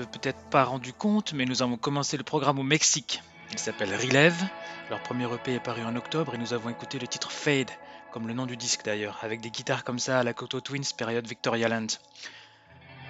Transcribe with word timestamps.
peut-être 0.00 0.42
pas 0.50 0.64
rendu 0.64 0.92
compte, 0.92 1.32
mais 1.32 1.44
nous 1.44 1.62
avons 1.62 1.76
commencé 1.76 2.16
le 2.16 2.24
programme 2.24 2.58
au 2.58 2.62
Mexique. 2.62 3.22
Il 3.52 3.58
s'appelle 3.58 3.94
Relève. 3.94 4.42
Leur 4.90 5.02
premier 5.02 5.32
EP 5.32 5.54
est 5.54 5.60
paru 5.60 5.82
en 5.84 5.94
octobre 5.96 6.34
et 6.34 6.38
nous 6.38 6.52
avons 6.52 6.70
écouté 6.70 6.98
le 6.98 7.06
titre 7.06 7.30
Fade, 7.30 7.70
comme 8.12 8.26
le 8.26 8.34
nom 8.34 8.46
du 8.46 8.56
disque 8.56 8.84
d'ailleurs, 8.84 9.18
avec 9.22 9.40
des 9.40 9.50
guitares 9.50 9.84
comme 9.84 9.98
ça 9.98 10.18
à 10.18 10.22
la 10.22 10.32
Koto 10.32 10.60
Twins 10.60 10.92
période 10.96 11.26
Victoria 11.26 11.68
Land. 11.68 11.86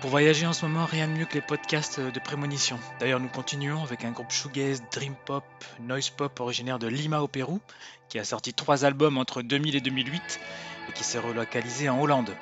Pour 0.00 0.10
voyager 0.10 0.47
en 0.47 0.53
ce 0.53 0.66
moment, 0.66 0.84
rien 0.84 1.06
de 1.06 1.12
mieux 1.12 1.26
que 1.26 1.34
les 1.34 1.41
podcasts 1.41 2.00
de 2.00 2.19
prémonition. 2.19 2.76
D'ailleurs, 2.99 3.20
nous 3.20 3.28
continuons 3.28 3.84
avec 3.84 4.04
un 4.04 4.10
groupe 4.10 4.32
shoegaze, 4.32 4.82
dream 4.93 5.14
pop, 5.26 5.44
noise 5.78 6.10
pop 6.10 6.41
originaire 6.41 6.81
de 6.81 6.88
Lima 6.88 7.22
au 7.22 7.28
Pérou, 7.28 7.60
qui 8.09 8.19
a 8.19 8.25
sorti 8.25 8.53
trois 8.53 8.84
albums 8.84 9.16
entre 9.16 9.43
2000 9.43 9.76
et 9.76 9.81
2008 9.81 10.41
et 10.88 10.93
qui 10.93 11.04
s'est 11.04 11.20
relocalisé 11.20 11.88
en 11.88 12.00
Hollande. 12.00 12.34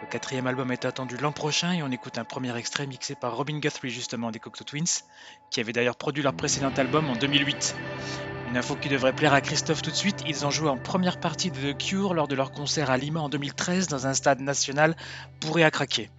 Le 0.00 0.06
quatrième 0.06 0.46
album 0.46 0.70
est 0.70 0.84
attendu 0.84 1.16
l'an 1.16 1.32
prochain 1.32 1.72
et 1.72 1.82
on 1.82 1.90
écoute 1.90 2.18
un 2.18 2.24
premier 2.24 2.56
extrait 2.56 2.86
mixé 2.86 3.16
par 3.16 3.36
Robin 3.36 3.58
Guthrie 3.58 3.90
justement 3.90 4.30
des 4.30 4.38
Cocteau 4.38 4.64
Twins, 4.64 5.02
qui 5.50 5.60
avait 5.60 5.72
d'ailleurs 5.72 5.96
produit 5.96 6.22
leur 6.22 6.34
précédent 6.34 6.72
album 6.76 7.10
en 7.10 7.16
2008. 7.16 7.74
Une 8.48 8.56
info 8.56 8.76
qui 8.76 8.88
devrait 8.88 9.12
plaire 9.12 9.34
à 9.34 9.40
Christophe 9.40 9.82
tout 9.82 9.90
de 9.90 9.96
suite, 9.96 10.22
ils 10.26 10.46
ont 10.46 10.50
joué 10.50 10.68
en 10.68 10.78
première 10.78 11.18
partie 11.18 11.50
de 11.50 11.72
The 11.72 11.76
Cure 11.76 12.14
lors 12.14 12.28
de 12.28 12.36
leur 12.36 12.52
concert 12.52 12.90
à 12.90 12.96
Lima 12.96 13.20
en 13.20 13.28
2013 13.28 13.88
dans 13.88 14.06
un 14.06 14.14
stade 14.14 14.40
national 14.40 14.96
bourré 15.40 15.64
à 15.64 15.70
craquer. 15.70 16.10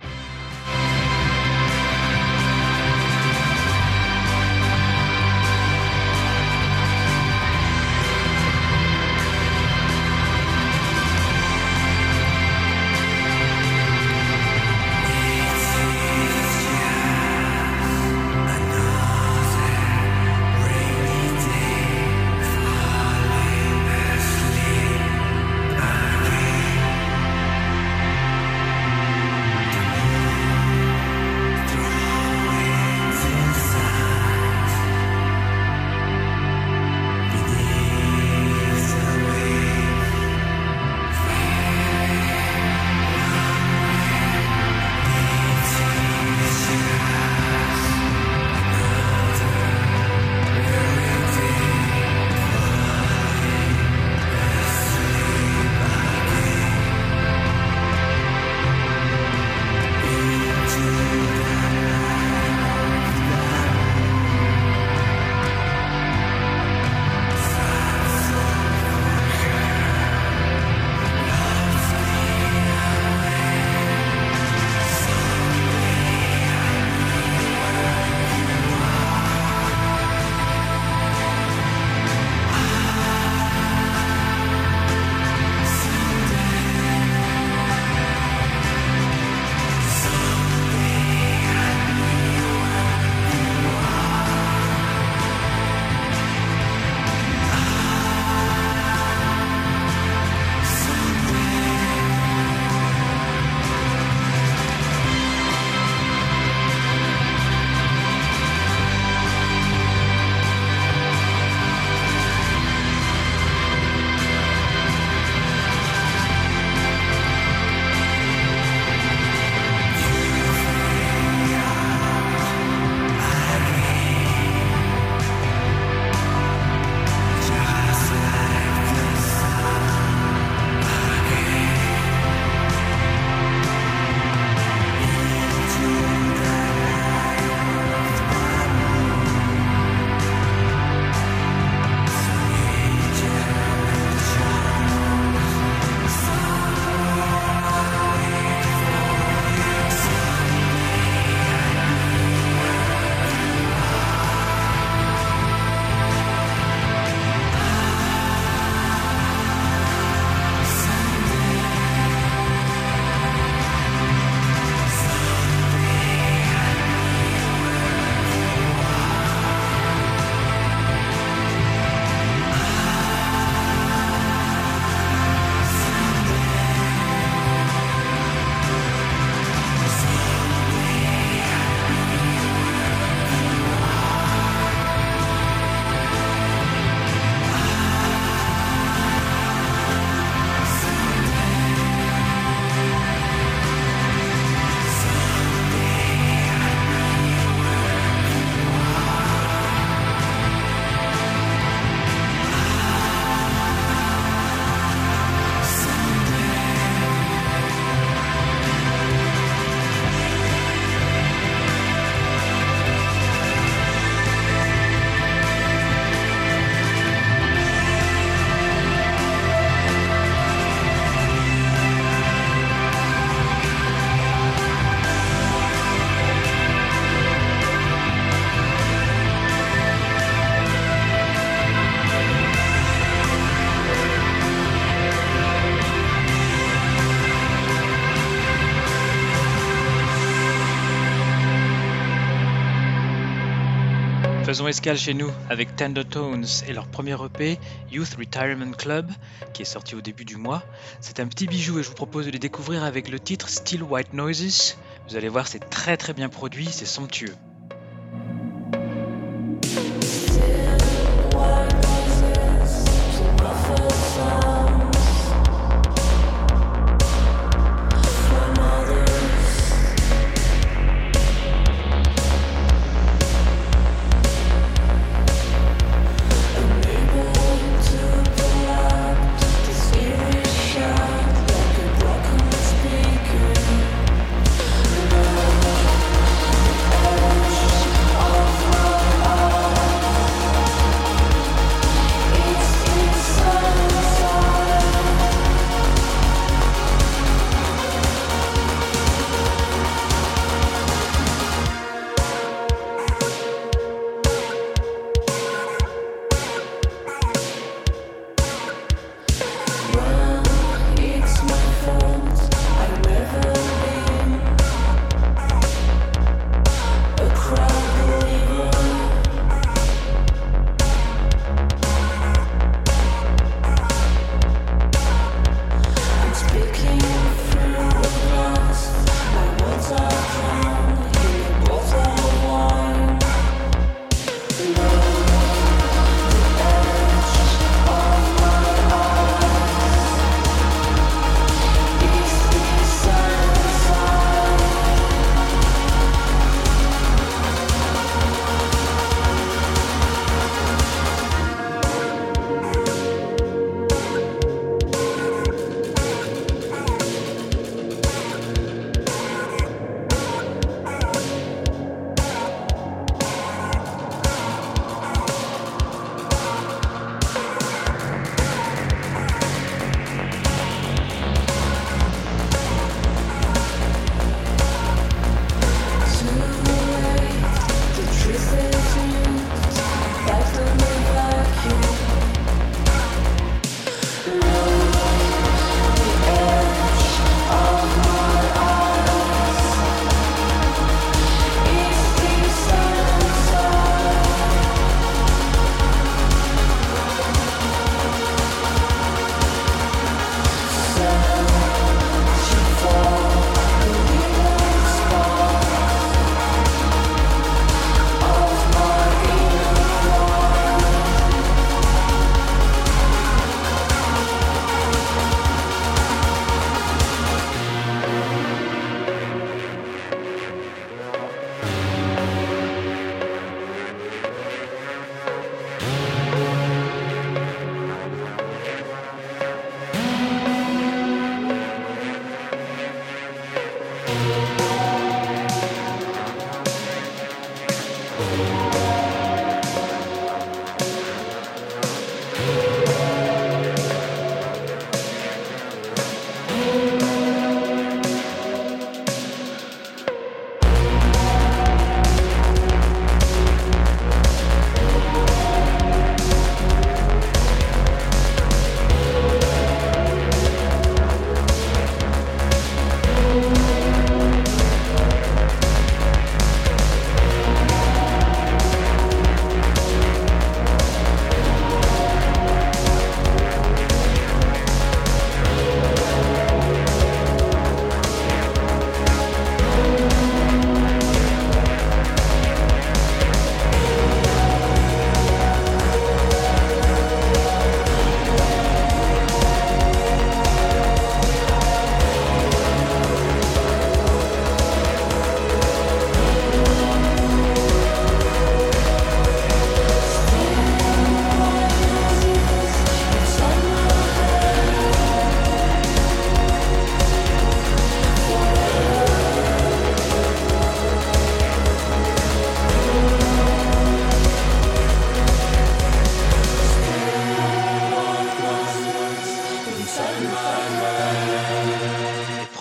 Faisons 244.49 244.67
escale 244.67 244.97
chez 244.97 245.13
nous 245.13 245.29
avec 245.47 245.75
Tender 245.75 246.03
Tones 246.03 246.47
et 246.67 246.73
leur 246.73 246.87
premier 246.87 247.15
EP, 247.23 247.59
Youth 247.91 248.15
Retirement 248.17 248.71
Club, 248.71 249.11
qui 249.53 249.61
est 249.61 249.65
sorti 249.65 249.93
au 249.93 250.01
début 250.01 250.25
du 250.25 250.37
mois. 250.37 250.63
C'est 251.01 251.19
un 251.19 251.27
petit 251.27 251.45
bijou 251.45 251.77
et 251.77 251.83
je 251.83 251.89
vous 251.89 251.93
propose 251.93 252.25
de 252.25 252.31
les 252.31 252.39
découvrir 252.39 252.83
avec 252.83 253.09
le 253.09 253.19
titre 253.19 253.47
Still 253.47 253.83
White 253.83 254.13
Noises, 254.13 254.75
Vous 255.07 255.15
allez 255.15 255.29
voir, 255.29 255.45
c'est 255.45 255.69
très 255.69 255.97
très 255.97 256.13
bien 256.13 256.29
produit, 256.29 256.65
c'est 256.65 256.87
somptueux. 256.87 257.35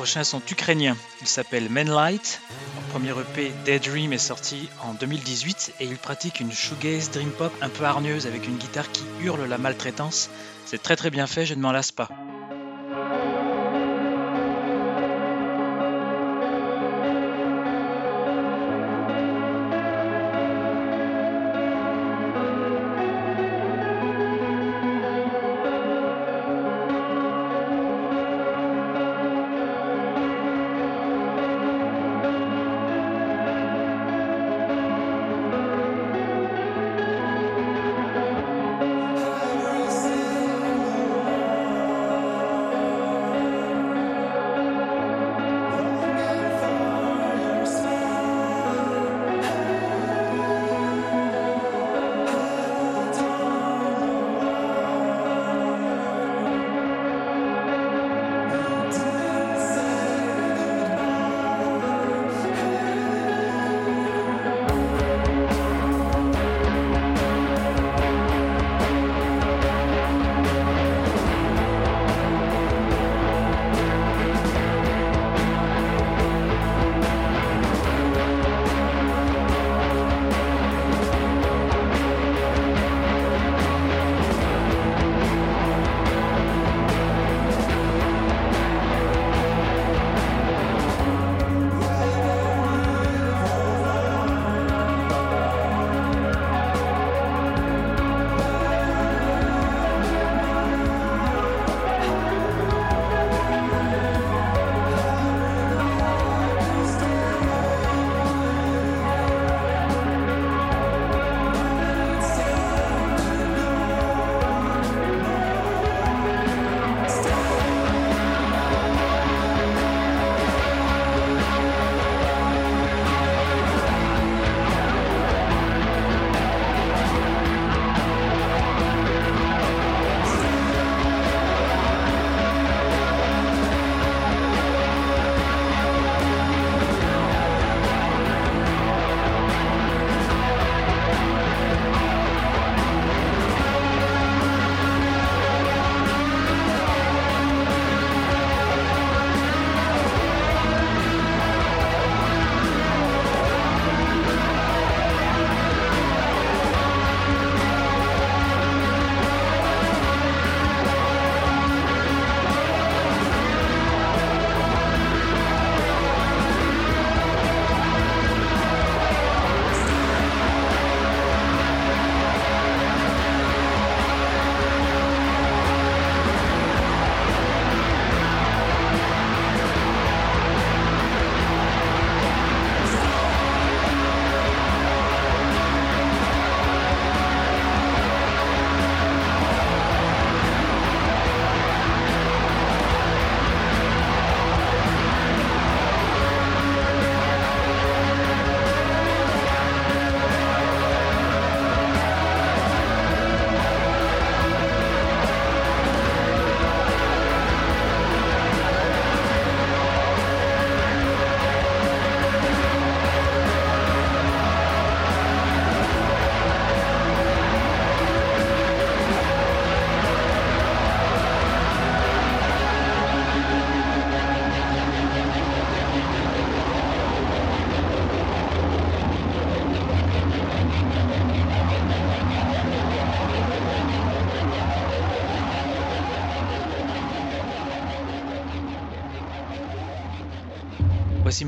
Sont 0.08 0.42
ukrainiens. 0.50 0.96
Ils 1.20 1.26
s'appellent 1.26 1.68
Menlight. 1.68 2.40
Leur 2.74 2.84
premier 2.84 3.10
EP 3.10 3.52
Daydream 3.64 4.12
est 4.12 4.18
sorti 4.18 4.68
en 4.82 4.94
2018 4.94 5.74
et 5.80 5.84
ils 5.84 5.98
pratiquent 5.98 6.40
une 6.40 6.52
shoegaze 6.52 7.10
dream 7.10 7.30
pop 7.30 7.52
un 7.60 7.68
peu 7.68 7.84
hargneuse 7.84 8.26
avec 8.26 8.46
une 8.46 8.56
guitare 8.56 8.90
qui 8.90 9.04
hurle 9.20 9.44
la 9.44 9.58
maltraitance. 9.58 10.30
C'est 10.64 10.82
très 10.82 10.96
très 10.96 11.10
bien 11.10 11.26
fait, 11.26 11.46
je 11.46 11.54
ne 11.54 11.60
m'en 11.60 11.72
lasse 11.72 11.92
pas. 11.92 12.08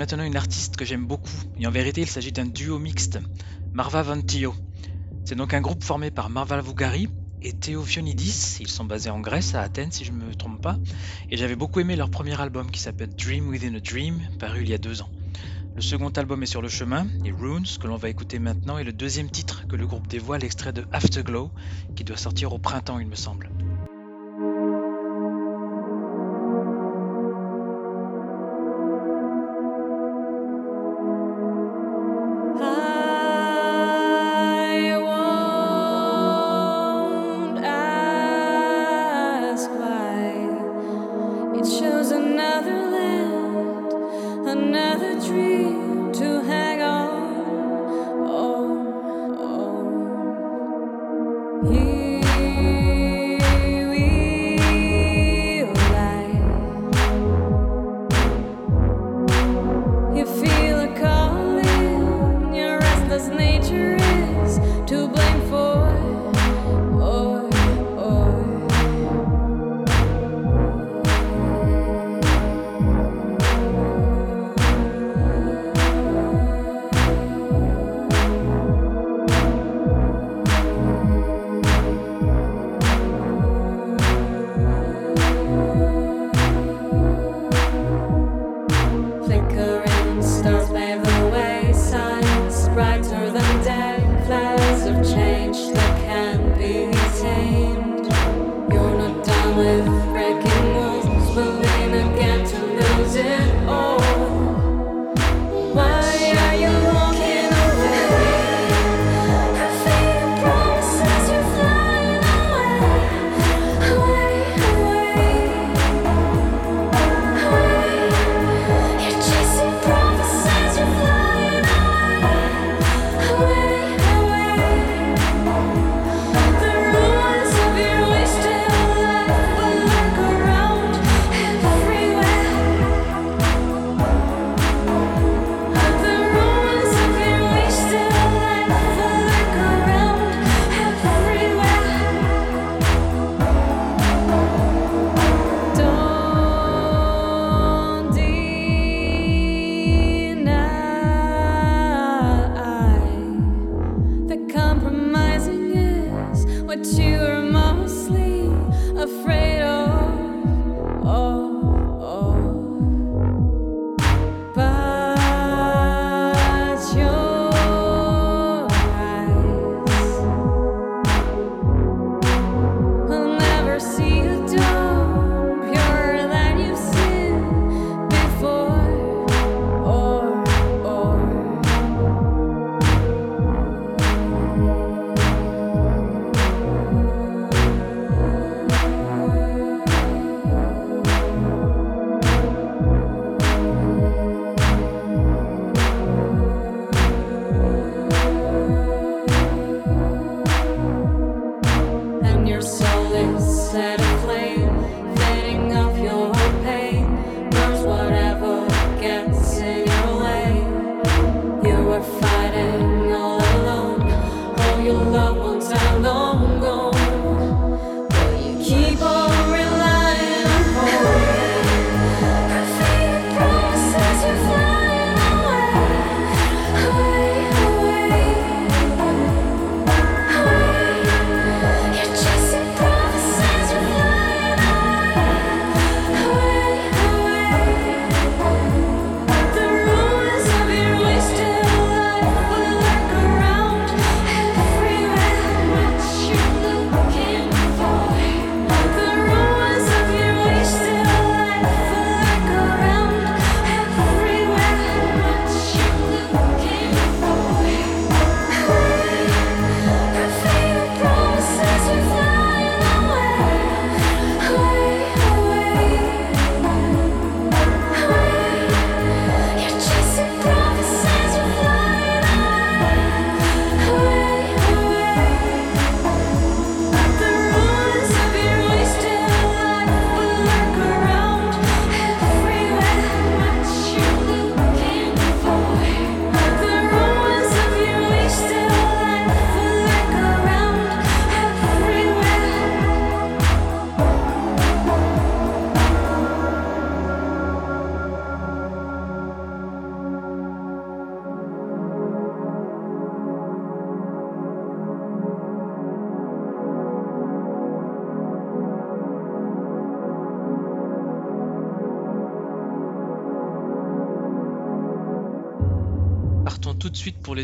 Maintenant 0.01 0.25
une 0.25 0.37
artiste 0.39 0.77
que 0.77 0.87
j'aime 0.87 1.07
beaucoup, 1.07 1.43
et 1.59 1.67
en 1.67 1.71
vérité 1.71 2.01
il 2.01 2.07
s'agit 2.07 2.33
d'un 2.33 2.47
duo 2.47 2.79
mixte, 2.79 3.19
Marva 3.75 4.01
Vantio. 4.01 4.55
C'est 5.27 5.35
donc 5.35 5.53
un 5.53 5.61
groupe 5.61 5.85
formé 5.85 6.11
par 6.11 6.31
Marva 6.31 6.59
Vougari 6.63 7.07
et 7.43 7.53
Théo 7.53 7.85
Fionidis, 7.85 8.57
ils 8.61 8.69
sont 8.69 8.87
basés 8.87 9.11
en 9.11 9.21
Grèce, 9.21 9.55
à 9.55 9.61
Athènes 9.61 9.93
si 9.93 10.07
je 10.07 10.13
ne 10.13 10.25
me 10.25 10.35
trompe 10.35 10.63
pas, 10.63 10.79
et 11.29 11.37
j'avais 11.37 11.55
beaucoup 11.55 11.81
aimé 11.81 11.97
leur 11.97 12.09
premier 12.09 12.41
album 12.41 12.71
qui 12.71 12.81
s'appelle 12.81 13.11
Dream 13.15 13.51
Within 13.51 13.75
a 13.75 13.81
Dream, 13.81 14.27
paru 14.39 14.63
il 14.63 14.71
y 14.71 14.75
a 14.75 14.79
deux 14.79 15.03
ans. 15.03 15.11
Le 15.77 15.83
second 15.83 16.09
album 16.09 16.43
est 16.43 16.47
sur 16.47 16.63
le 16.63 16.71
chemin, 16.71 17.07
et 17.27 17.31
Runes, 17.31 17.67
que 17.79 17.87
l'on 17.87 17.97
va 17.97 18.09
écouter 18.09 18.39
maintenant, 18.39 18.79
est 18.79 18.85
le 18.85 18.95
deuxième 18.95 19.29
titre 19.29 19.67
que 19.69 19.77
le 19.77 19.87
groupe 19.87 20.07
dévoile, 20.07 20.43
extrait 20.45 20.73
de 20.73 20.87
Afterglow, 20.93 21.51
qui 21.95 22.05
doit 22.05 22.17
sortir 22.17 22.55
au 22.55 22.59
printemps 22.59 23.01
il 23.01 23.07
me 23.07 23.17
semble. 23.17 23.51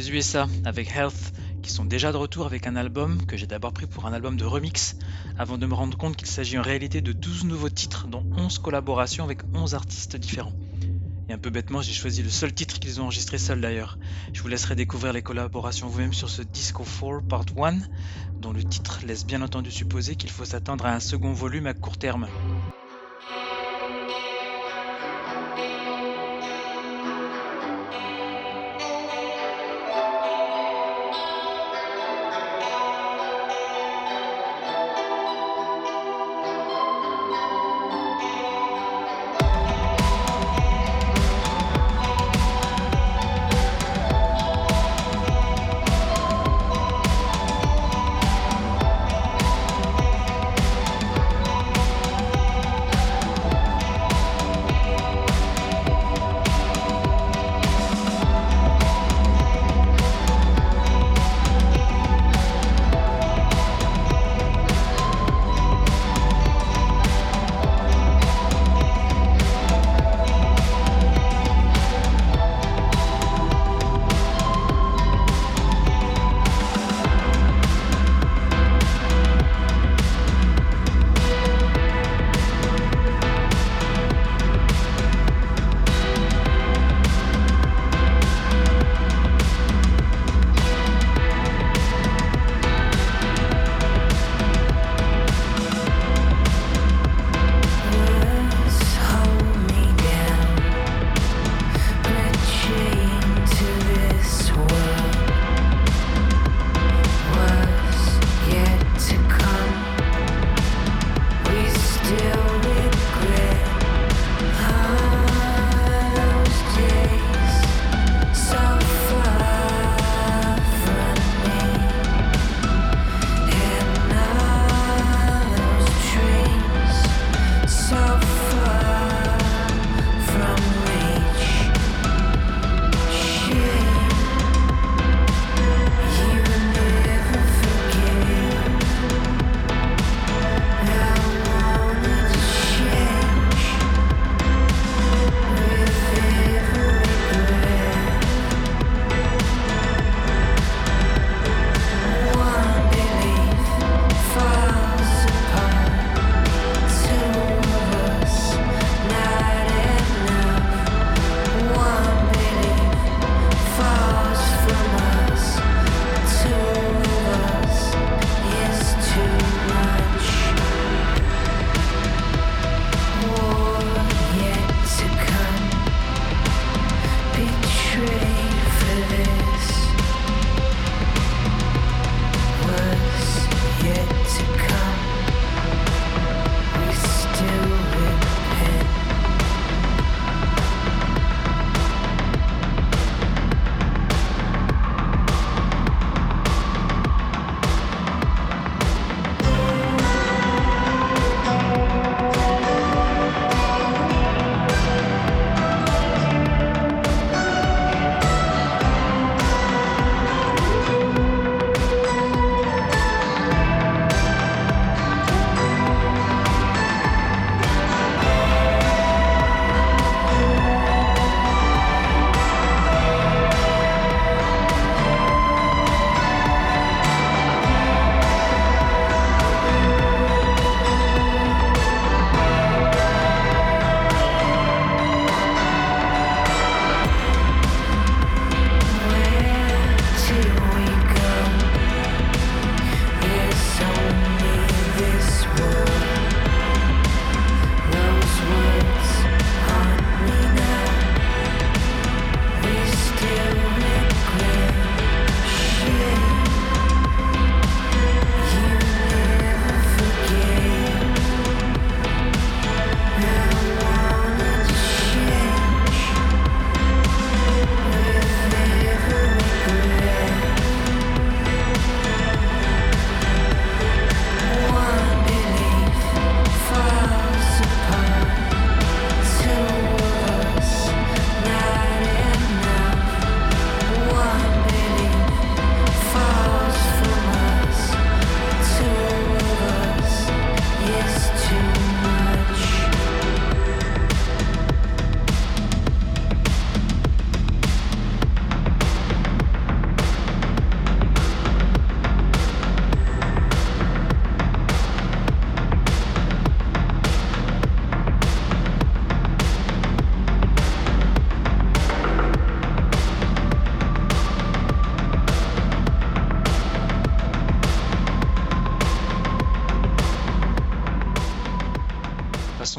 Les 0.07 0.19
USA 0.19 0.47
avec 0.65 0.95
Health, 0.95 1.33
qui 1.63 1.73
sont 1.73 1.85
déjà 1.85 2.13
de 2.13 2.17
retour 2.17 2.47
avec 2.47 2.67
un 2.67 2.77
album 2.77 3.25
que 3.27 3.37
j'ai 3.37 3.47
d'abord 3.47 3.73
pris 3.73 3.87
pour 3.87 4.07
un 4.07 4.13
album 4.13 4.37
de 4.37 4.45
remix, 4.45 4.97
avant 5.37 5.59
de 5.59 5.67
me 5.67 5.75
rendre 5.75 5.97
compte 5.99 6.17
qu'il 6.17 6.29
s'agit 6.29 6.59
en 6.59 6.63
réalité 6.63 7.01
de 7.01 7.13
12 7.13 7.45
nouveaux 7.45 7.69
titres, 7.69 8.07
dont 8.07 8.25
11 8.37 8.59
collaborations 8.59 9.25
avec 9.25 9.41
11 9.53 9.75
artistes 9.75 10.17
différents. 10.17 10.53
Et 11.29 11.33
un 11.33 11.39
peu 11.39 11.51
bêtement, 11.51 11.83
j'ai 11.83 11.93
choisi 11.93 12.23
le 12.23 12.31
seul 12.31 12.53
titre 12.53 12.79
qu'ils 12.79 13.01
ont 13.01 13.05
enregistré 13.05 13.39
seuls 13.39 13.61
d'ailleurs. 13.61 13.99
Je 14.33 14.43
vous 14.43 14.49
laisserai 14.49 14.77
découvrir 14.77 15.13
les 15.13 15.23
collaborations 15.23 15.89
vous-même 15.89 16.13
sur 16.13 16.31
ce 16.31 16.43
Disco 16.43 16.85
4 16.85 17.23
Part 17.27 17.45
1, 17.57 17.79
dont 18.41 18.53
le 18.53 18.63
titre 18.63 19.01
laisse 19.05 19.27
bien 19.27 19.43
entendu 19.43 19.73
supposer 19.73 20.15
qu'il 20.15 20.31
faut 20.31 20.45
s'attendre 20.45 20.87
à 20.87 20.95
un 20.95 21.01
second 21.01 21.33
volume 21.33 21.67
à 21.67 21.75
court 21.75 21.97
terme. 21.97 22.29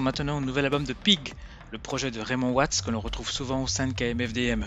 Maintenant 0.08 0.38
au 0.38 0.42
nouvel 0.42 0.64
album 0.64 0.86
de 0.86 0.94
Pig, 0.94 1.34
le 1.74 1.78
projet 1.78 2.12
de 2.12 2.22
Raymond 2.22 2.54
Watts 2.54 2.82
que 2.82 2.90
l'on 2.92 3.02
retrouve 3.02 3.30
souvent 3.30 3.64
au 3.64 3.68
sein 3.68 3.88
de 3.88 3.92
KMFDM. 3.92 4.64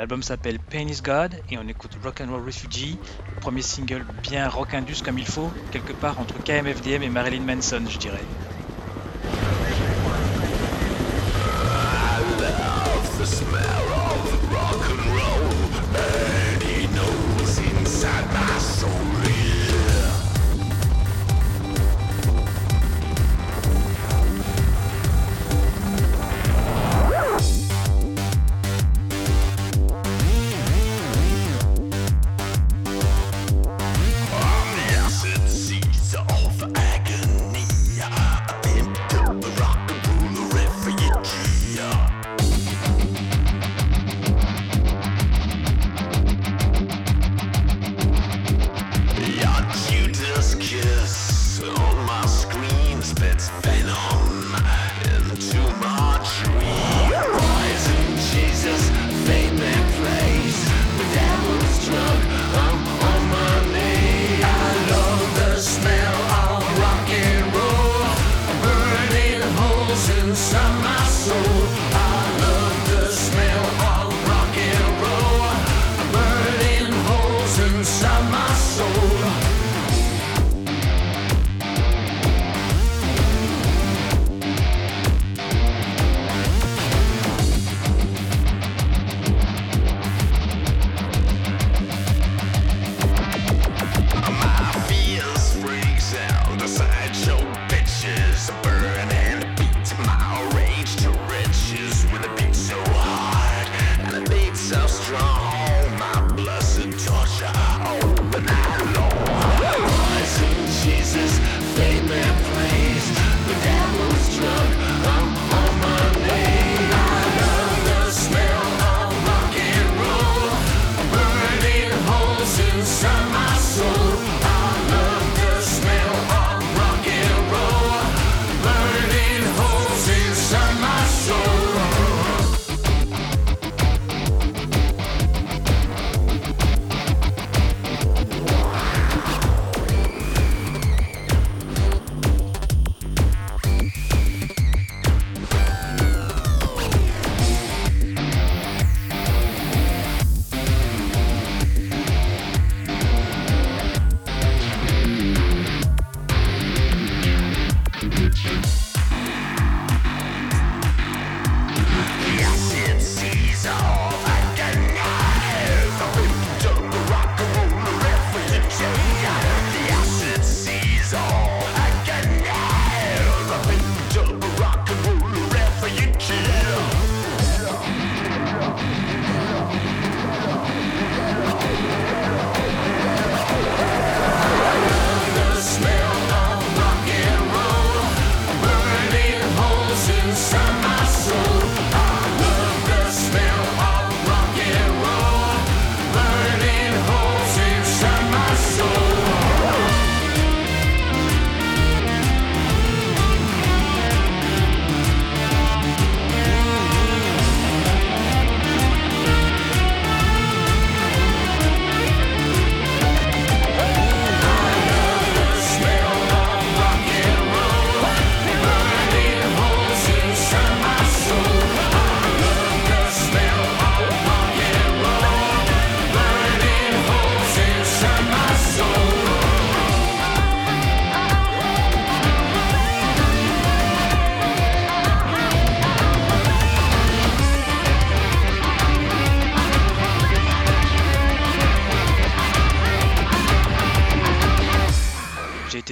L'album 0.00 0.20
s'appelle 0.20 0.58
Pain 0.58 0.88
is 0.88 1.00
God 1.00 1.40
et 1.48 1.58
on 1.58 1.68
écoute 1.68 1.92
Rock 2.02 2.20
and 2.20 2.32
Roll 2.32 2.44
Refugee, 2.44 2.98
premier 3.40 3.62
single 3.62 4.04
bien 4.24 4.48
rock 4.48 4.74
indus 4.74 5.00
comme 5.04 5.18
il 5.18 5.26
faut, 5.28 5.52
quelque 5.70 5.92
part 5.92 6.18
entre 6.18 6.42
KMFDM 6.42 7.04
et 7.04 7.08
Marilyn 7.08 7.42
Manson, 7.42 7.84
je 7.88 7.98
dirais. 7.98 8.24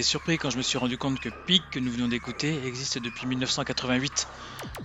Surpris 0.09 0.39
quand 0.39 0.49
je 0.49 0.57
me 0.57 0.63
suis 0.63 0.79
rendu 0.79 0.97
compte 0.97 1.21
que 1.21 1.29
Pig, 1.29 1.61
que 1.71 1.79
nous 1.79 1.93
venons 1.93 2.09
d'écouter, 2.09 2.59
existe 2.65 2.97
depuis 2.97 3.27
1988. 3.27 4.27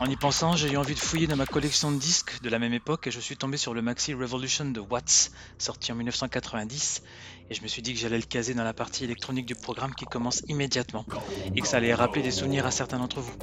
En 0.02 0.06
y 0.08 0.18
pensant, 0.18 0.58
j'ai 0.58 0.70
eu 0.74 0.76
envie 0.76 0.96
de 0.96 1.00
fouiller 1.00 1.28
dans 1.28 1.38
ma 1.38 1.46
collection 1.46 1.94
de 1.94 1.98
disques 1.98 2.42
de 2.42 2.50
la 2.50 2.60
même 2.60 2.74
époque 2.74 3.08
et 3.08 3.12
je 3.12 3.22
suis 3.22 3.38
tombé 3.38 3.56
sur 3.56 3.74
le 3.74 3.82
maxi 3.82 4.14
Revolution 4.14 4.66
de 4.66 4.82
Watts, 4.82 5.32
sorti 5.58 5.94
en 5.94 5.96
1990, 5.96 7.04
et 7.50 7.54
je 7.54 7.62
me 7.62 7.68
suis 7.68 7.82
dit 7.82 7.94
que 7.94 8.00
j'allais 8.02 8.18
le 8.18 8.26
caser 8.26 8.54
dans 8.54 8.66
la 8.66 8.74
partie 8.74 9.06
électronique 9.06 9.46
du 9.46 9.56
programme 9.56 9.96
qui 9.96 10.04
commence 10.04 10.44
immédiatement, 10.50 11.06
et 11.56 11.62
que 11.62 11.68
ça 11.70 11.78
allait 11.78 11.94
rappeler 11.94 12.22
des 12.22 12.32
souvenirs 12.32 12.66
à 12.66 12.72
certains 12.72 13.00
d'entre 13.00 13.22
vous. 13.22 13.36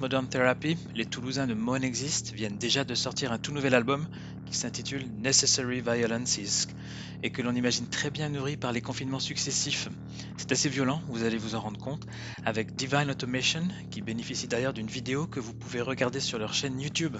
Modern 0.00 0.28
Therapy, 0.28 0.76
les 0.94 1.06
Toulousains 1.06 1.48
de 1.48 1.54
Mon 1.54 1.74
Exist 1.74 2.32
viennent 2.32 2.56
déjà 2.56 2.84
de 2.84 2.94
sortir 2.94 3.32
un 3.32 3.38
tout 3.38 3.50
nouvel 3.50 3.74
album 3.74 4.06
qui 4.46 4.56
s'intitule 4.56 5.04
Necessary 5.18 5.80
Violences 5.80 6.68
et 7.24 7.30
que 7.30 7.42
l'on 7.42 7.52
imagine 7.52 7.88
très 7.88 8.08
bien 8.08 8.28
nourri 8.28 8.56
par 8.56 8.70
les 8.70 8.80
confinements 8.80 9.18
successifs. 9.18 9.88
C'est 10.36 10.52
assez 10.52 10.68
violent, 10.68 11.02
vous 11.08 11.24
allez 11.24 11.36
vous 11.36 11.56
en 11.56 11.60
rendre 11.60 11.80
compte, 11.80 12.06
avec 12.44 12.76
Divine 12.76 13.10
Automation 13.10 13.62
qui 13.90 14.02
bénéficie 14.02 14.46
d'ailleurs 14.46 14.72
d'une 14.72 14.86
vidéo 14.86 15.26
que 15.26 15.40
vous 15.40 15.52
pouvez 15.52 15.80
regarder 15.80 16.20
sur 16.20 16.38
leur 16.38 16.54
chaîne 16.54 16.80
YouTube. 16.80 17.16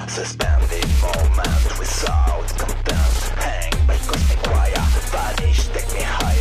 Feet 0.00 0.26
Split 0.26 0.46
spirit 0.48 0.84
and 1.04 1.36
meat 1.36 1.54
Life 1.54 1.74
process 1.76 2.08
not 2.08 2.48
complete 5.78 6.33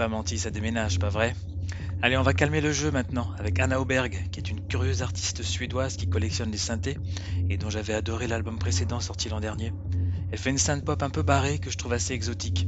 pas 0.00 0.08
menti, 0.08 0.38
ça 0.38 0.50
déménage, 0.50 0.98
pas 0.98 1.10
vrai? 1.10 1.34
Allez, 2.00 2.16
on 2.16 2.22
va 2.22 2.32
calmer 2.32 2.62
le 2.62 2.72
jeu 2.72 2.90
maintenant 2.90 3.28
avec 3.36 3.60
Anna 3.60 3.78
Oberg, 3.78 4.18
qui 4.32 4.40
est 4.40 4.48
une 4.48 4.66
curieuse 4.66 5.02
artiste 5.02 5.42
suédoise 5.42 5.98
qui 5.98 6.08
collectionne 6.08 6.50
les 6.50 6.56
synthés 6.56 6.96
et 7.50 7.58
dont 7.58 7.68
j'avais 7.68 7.92
adoré 7.92 8.26
l'album 8.26 8.58
précédent 8.58 9.00
sorti 9.00 9.28
l'an 9.28 9.40
dernier. 9.40 9.74
Elle 10.32 10.38
fait 10.38 10.48
une 10.48 10.56
synth 10.56 10.86
pop 10.86 11.02
un 11.02 11.10
peu 11.10 11.20
barrée 11.20 11.58
que 11.58 11.70
je 11.70 11.76
trouve 11.76 11.92
assez 11.92 12.14
exotique. 12.14 12.66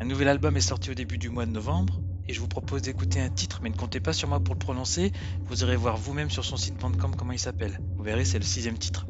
Un 0.00 0.06
nouvel 0.06 0.26
album 0.26 0.56
est 0.56 0.62
sorti 0.62 0.90
au 0.90 0.94
début 0.94 1.18
du 1.18 1.28
mois 1.28 1.44
de 1.44 1.50
novembre 1.50 2.00
et 2.26 2.32
je 2.32 2.40
vous 2.40 2.48
propose 2.48 2.80
d'écouter 2.80 3.20
un 3.20 3.28
titre, 3.28 3.60
mais 3.62 3.68
ne 3.68 3.76
comptez 3.76 4.00
pas 4.00 4.14
sur 4.14 4.28
moi 4.28 4.40
pour 4.40 4.54
le 4.54 4.58
prononcer, 4.58 5.12
vous 5.44 5.64
irez 5.64 5.76
voir 5.76 5.98
vous-même 5.98 6.30
sur 6.30 6.46
son 6.46 6.56
site 6.56 6.80
Bandcamp 6.80 7.10
comment 7.10 7.32
il 7.32 7.38
s'appelle. 7.38 7.78
Vous 7.98 8.04
verrez, 8.04 8.24
c'est 8.24 8.38
le 8.38 8.44
sixième 8.46 8.78
titre. 8.78 9.04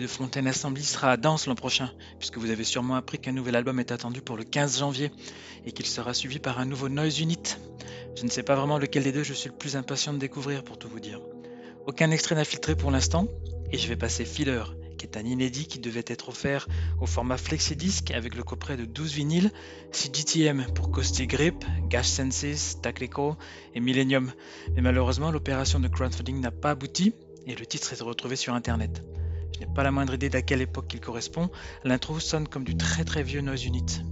De 0.00 0.06
Fontaine 0.06 0.46
Assembly 0.46 0.82
sera 0.82 1.12
à 1.12 1.16
Danse 1.16 1.46
l'an 1.46 1.54
prochain, 1.54 1.90
puisque 2.18 2.38
vous 2.38 2.50
avez 2.50 2.64
sûrement 2.64 2.94
appris 2.94 3.18
qu'un 3.18 3.32
nouvel 3.32 3.56
album 3.56 3.80
est 3.80 3.92
attendu 3.92 4.20
pour 4.20 4.36
le 4.36 4.44
15 4.44 4.78
janvier 4.78 5.10
et 5.64 5.72
qu'il 5.72 5.86
sera 5.86 6.14
suivi 6.14 6.38
par 6.38 6.58
un 6.58 6.64
nouveau 6.64 6.88
Noise 6.88 7.20
Unit. 7.20 7.56
Je 8.16 8.24
ne 8.24 8.28
sais 8.28 8.42
pas 8.42 8.54
vraiment 8.54 8.78
lequel 8.78 9.04
des 9.04 9.12
deux 9.12 9.22
je 9.22 9.32
suis 9.32 9.48
le 9.48 9.56
plus 9.56 9.76
impatient 9.76 10.12
de 10.12 10.18
découvrir 10.18 10.64
pour 10.64 10.78
tout 10.78 10.88
vous 10.88 11.00
dire. 11.00 11.20
Aucun 11.86 12.10
extrait 12.10 12.34
n'a 12.34 12.44
filtré 12.44 12.74
pour 12.74 12.90
l'instant, 12.90 13.28
et 13.72 13.78
je 13.78 13.88
vais 13.88 13.96
passer 13.96 14.24
Filler, 14.24 14.64
qui 14.98 15.06
est 15.06 15.16
un 15.16 15.24
inédit 15.24 15.66
qui 15.66 15.78
devait 15.78 16.04
être 16.06 16.28
offert 16.28 16.66
au 17.00 17.06
format 17.06 17.36
flexi-disc 17.36 18.10
avec 18.10 18.34
le 18.34 18.42
coffret 18.42 18.76
de 18.76 18.84
12 18.84 19.12
vinyles, 19.12 19.50
CGTM 19.92 20.66
pour 20.74 20.90
Caustic 20.90 21.30
Grip, 21.30 21.64
Gash 21.88 22.08
Senses, 22.08 22.80
Tactical 22.82 23.34
et 23.74 23.80
Millennium. 23.80 24.32
Mais 24.74 24.82
malheureusement, 24.82 25.30
l'opération 25.30 25.80
de 25.80 25.88
crowdfunding 25.88 26.40
n'a 26.40 26.50
pas 26.50 26.70
abouti 26.70 27.14
et 27.46 27.54
le 27.54 27.66
titre 27.66 27.92
est 27.92 28.02
retrouvé 28.02 28.36
sur 28.36 28.54
internet. 28.54 29.02
Je 29.56 29.64
n'ai 29.64 29.72
pas 29.72 29.82
la 29.82 29.90
moindre 29.90 30.12
idée 30.12 30.28
d'à 30.28 30.42
quelle 30.42 30.60
époque 30.60 30.92
il 30.92 31.00
correspond, 31.00 31.50
l'intro 31.82 32.20
sonne 32.20 32.46
comme 32.46 32.64
du 32.64 32.76
très 32.76 33.04
très 33.04 33.22
vieux 33.22 33.40
Noise 33.40 33.64
Unit. 33.64 34.02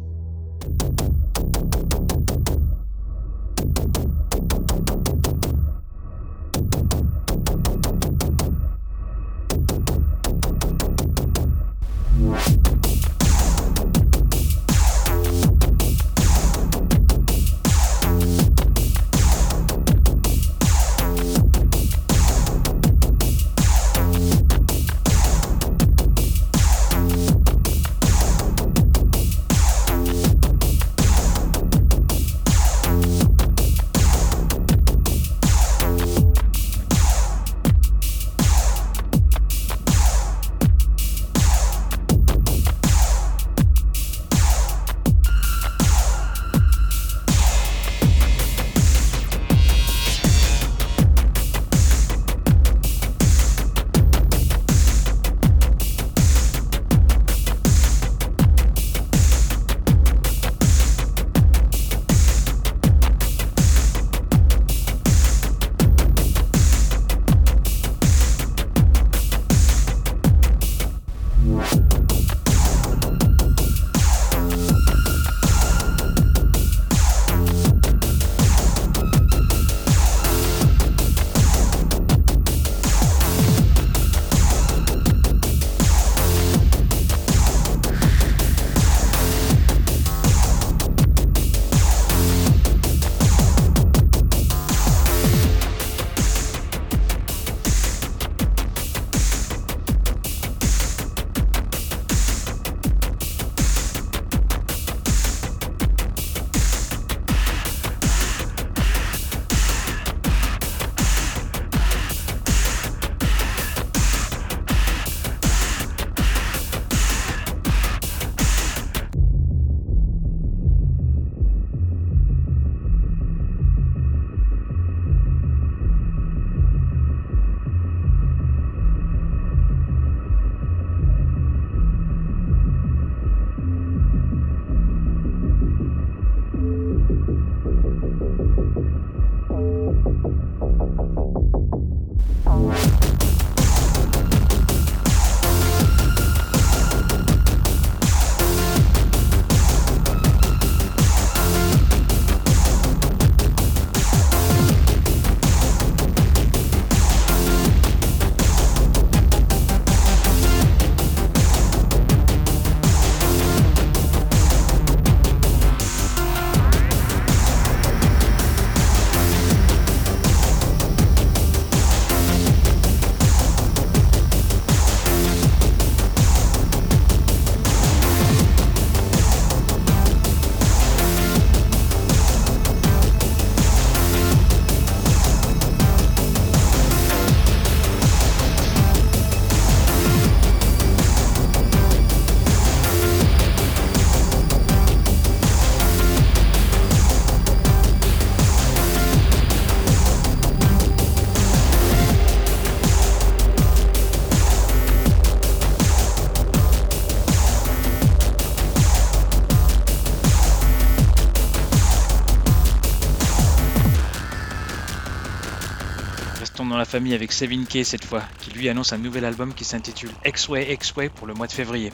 Famille 216.94 217.14
avec 217.14 217.32
Sevin 217.32 217.64
K 217.64 217.84
cette 217.84 218.04
fois, 218.04 218.22
qui 218.38 218.52
lui 218.52 218.68
annonce 218.68 218.92
un 218.92 218.98
nouvel 218.98 219.24
album 219.24 219.52
qui 219.52 219.64
s'intitule 219.64 220.12
X-Way 220.24 220.72
X-Way 220.74 221.08
pour 221.08 221.26
le 221.26 221.34
mois 221.34 221.48
de 221.48 221.52
février. 221.52 221.92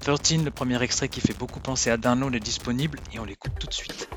13, 0.00 0.42
le 0.42 0.50
premier 0.50 0.82
extrait 0.82 1.10
qui 1.10 1.20
fait 1.20 1.36
beaucoup 1.38 1.60
penser 1.60 1.90
à 1.90 1.98
Download 1.98 2.34
est 2.34 2.40
disponible 2.40 2.98
et 3.12 3.18
on 3.18 3.26
l'écoute 3.26 3.52
tout 3.60 3.66
de 3.66 3.74
suite. 3.74 4.07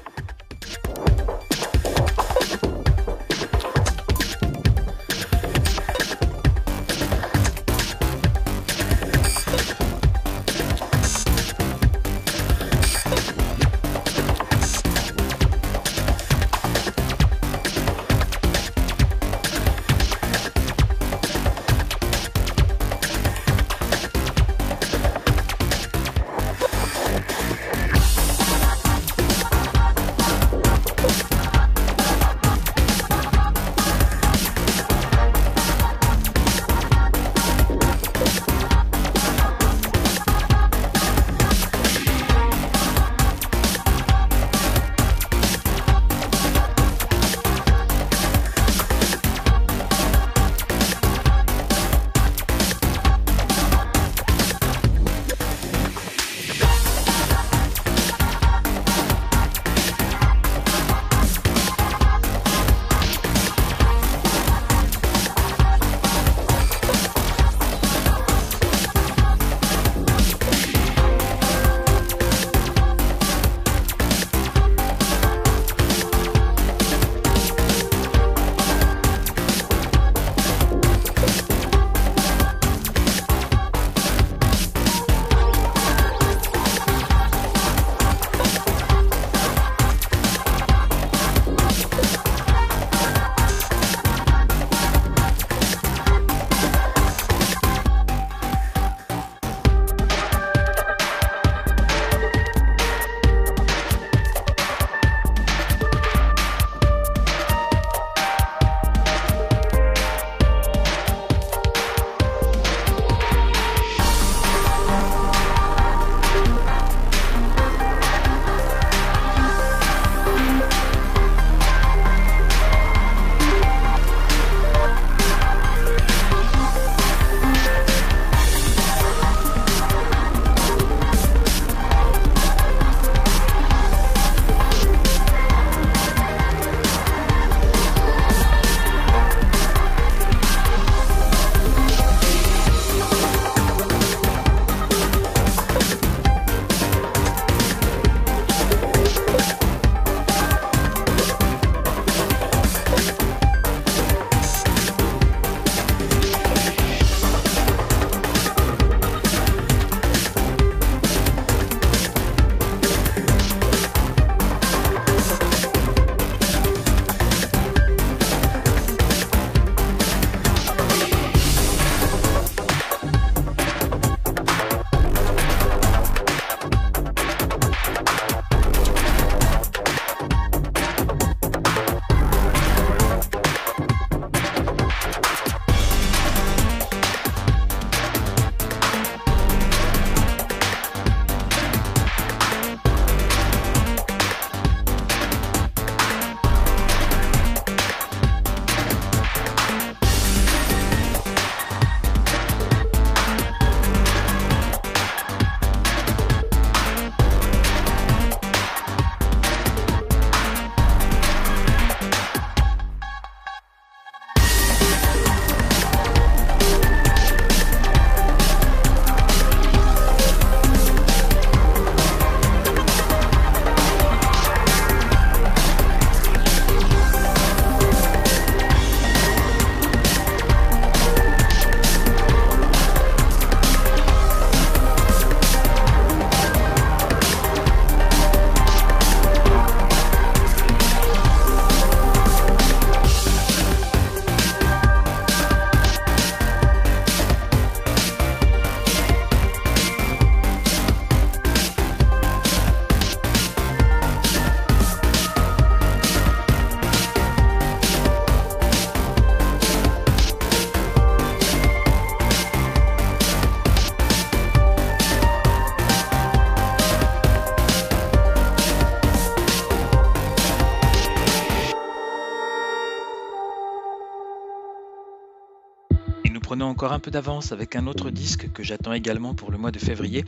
Encore 276.72 276.94
un 276.94 277.00
peu 277.00 277.12
d'avance 277.12 277.52
avec 277.52 277.76
un 277.76 277.86
autre 277.86 278.12
disque 278.12 278.50
que 278.54 278.64
j'attends 278.64 278.94
également 278.94 279.34
pour 279.34 279.52
le 279.52 279.58
mois 279.58 279.72
de 279.72 279.78
février. 279.78 280.24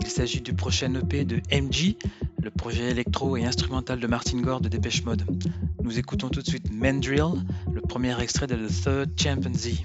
Il 0.00 0.08
s'agit 0.08 0.40
du 0.40 0.52
prochain 0.52 0.92
EP 0.96 1.24
de 1.24 1.36
MG, 1.52 1.94
le 2.42 2.50
projet 2.50 2.90
électro 2.90 3.36
et 3.36 3.44
instrumental 3.44 4.00
de 4.00 4.06
Martin 4.08 4.40
Gore 4.40 4.60
de 4.60 4.68
Dépêche 4.68 5.04
Mode. 5.04 5.24
Nous 5.84 5.96
écoutons 5.96 6.28
tout 6.28 6.42
de 6.42 6.46
suite 6.46 6.72
Mandrill, 6.72 7.44
le 7.72 7.80
premier 7.80 8.20
extrait 8.20 8.48
de 8.48 8.56
The 8.56 8.82
Third 8.82 9.10
Chimpanzee. 9.16 9.84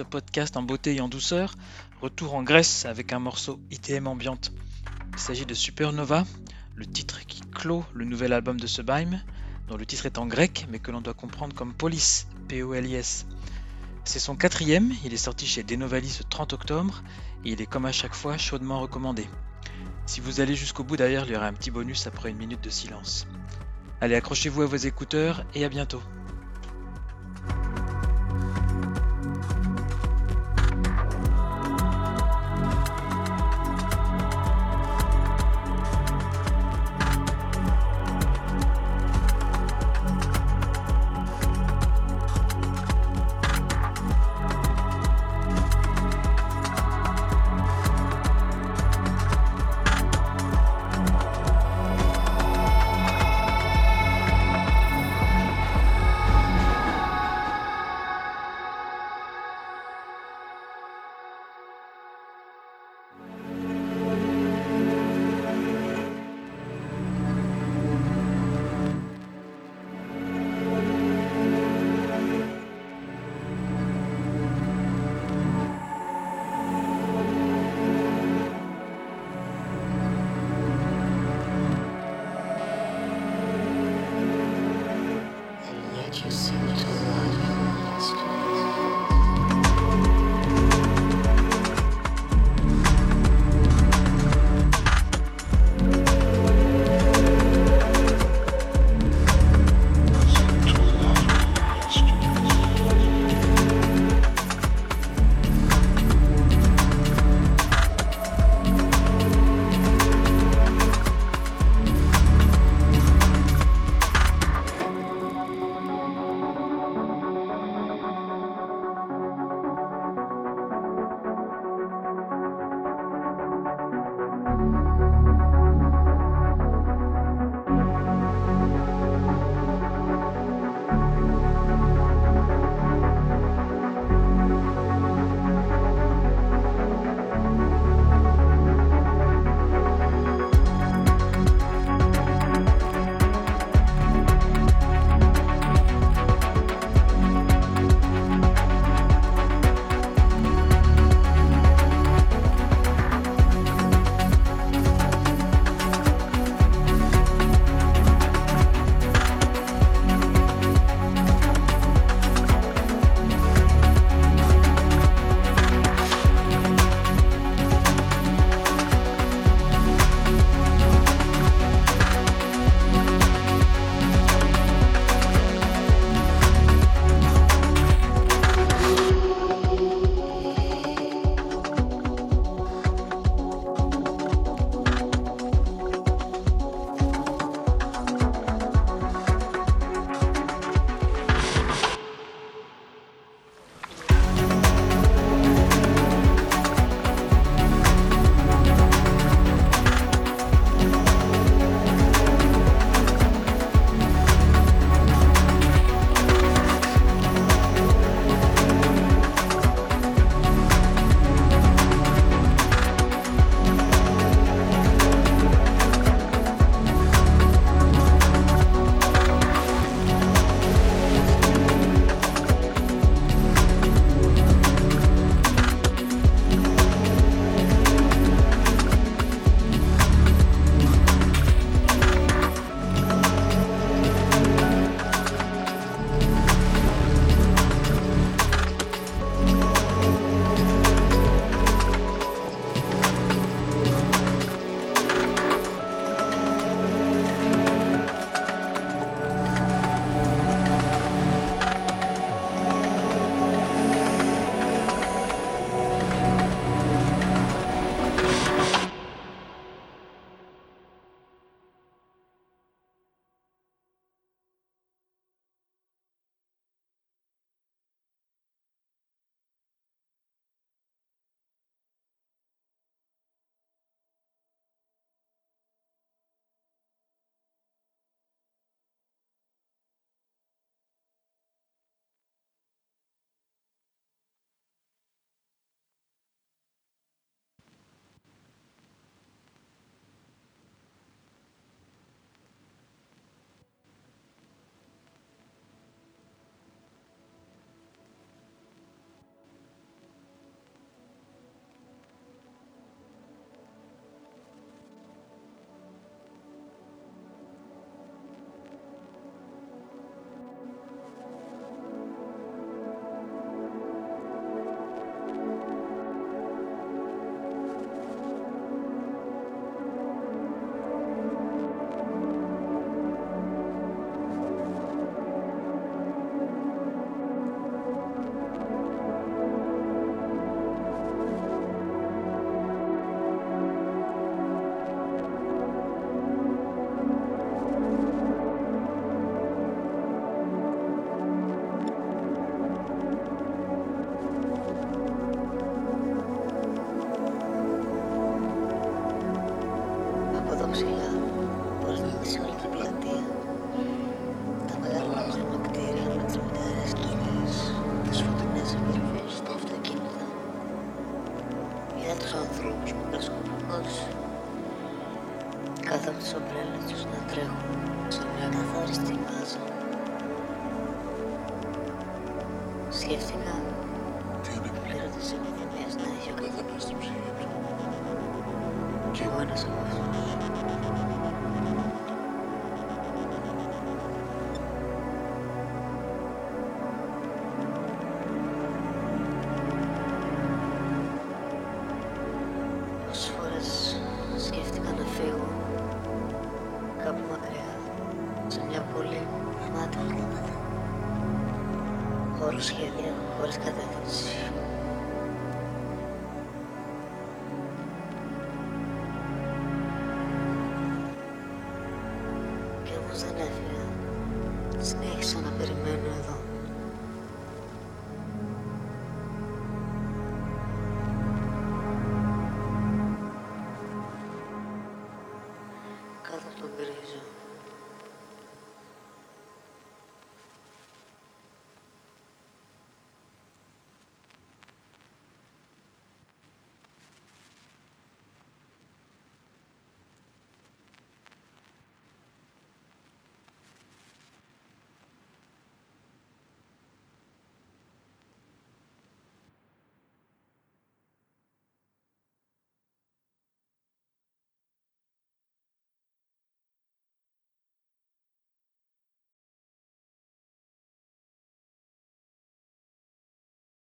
Ce 0.00 0.04
podcast 0.04 0.56
en 0.56 0.62
beauté 0.62 0.94
et 0.94 1.02
en 1.02 1.08
douceur, 1.08 1.56
retour 2.00 2.34
en 2.34 2.42
Grèce 2.42 2.86
avec 2.86 3.12
un 3.12 3.18
morceau 3.18 3.60
ITM 3.70 4.06
ambiante. 4.06 4.50
Il 5.12 5.18
s'agit 5.18 5.44
de 5.44 5.52
Supernova, 5.52 6.24
le 6.74 6.86
titre 6.86 7.20
qui 7.26 7.42
clôt 7.42 7.84
le 7.92 8.06
nouvel 8.06 8.32
album 8.32 8.58
de 8.58 8.66
Sublime, 8.66 9.22
dont 9.68 9.76
le 9.76 9.84
titre 9.84 10.06
est 10.06 10.16
en 10.16 10.26
grec 10.26 10.66
mais 10.70 10.78
que 10.78 10.90
l'on 10.90 11.02
doit 11.02 11.12
comprendre 11.12 11.54
comme 11.54 11.74
Police, 11.74 12.26
P-O-L-I-S. 12.48 13.26
C'est 14.04 14.20
son 14.20 14.36
quatrième, 14.36 14.90
il 15.04 15.12
est 15.12 15.18
sorti 15.18 15.46
chez 15.46 15.64
Denovalis 15.64 16.16
le 16.20 16.24
30 16.30 16.54
octobre 16.54 17.02
et 17.44 17.50
il 17.50 17.60
est 17.60 17.66
comme 17.66 17.84
à 17.84 17.92
chaque 17.92 18.14
fois 18.14 18.38
chaudement 18.38 18.80
recommandé. 18.80 19.28
Si 20.06 20.22
vous 20.22 20.40
allez 20.40 20.54
jusqu'au 20.54 20.82
bout 20.82 20.96
d'ailleurs, 20.96 21.26
il 21.26 21.32
y 21.34 21.36
aura 21.36 21.46
un 21.46 21.52
petit 21.52 21.70
bonus 21.70 22.06
après 22.06 22.30
une 22.30 22.38
minute 22.38 22.64
de 22.64 22.70
silence. 22.70 23.26
Allez, 24.00 24.14
accrochez-vous 24.14 24.62
à 24.62 24.66
vos 24.66 24.76
écouteurs 24.76 25.44
et 25.54 25.62
à 25.62 25.68
bientôt. 25.68 26.00